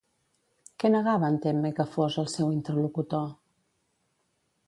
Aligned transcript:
Què 0.83 0.89
negava 0.93 1.29
en 1.33 1.37
Temme 1.43 1.71
que 1.81 1.85
fos, 1.91 2.17
el 2.23 2.31
seu 2.37 2.49
interlocutor? 2.55 3.31